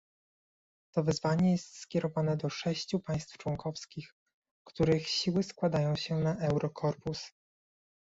To 0.95 1.03
wezwanie 1.03 1.51
jest 1.51 1.75
skierowane 1.79 2.37
do 2.37 2.49
sześciu 2.49 2.99
państw 2.99 3.37
członkowskich, 3.37 4.13
których 4.67 5.07
siły 5.07 5.43
składają 5.43 5.95
się 5.95 6.15
na 6.15 6.37
Eurokorpus 6.39 7.31